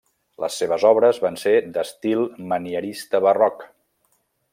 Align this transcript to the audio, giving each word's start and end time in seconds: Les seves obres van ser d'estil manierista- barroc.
Les 0.43 0.55
seves 0.61 0.85
obres 0.91 1.19
van 1.25 1.37
ser 1.41 1.53
d'estil 1.75 2.25
manierista- 2.53 3.23
barroc. 3.27 3.63